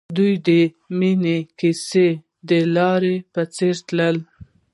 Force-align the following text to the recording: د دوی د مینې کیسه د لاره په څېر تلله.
د 0.03 0.03
دوی 0.17 0.33
د 0.47 0.49
مینې 0.97 1.37
کیسه 1.59 2.07
د 2.49 2.51
لاره 2.75 3.15
په 3.33 3.41
څېر 3.55 3.75
تلله. 3.87 4.21